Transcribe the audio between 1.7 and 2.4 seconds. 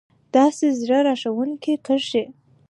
کرښې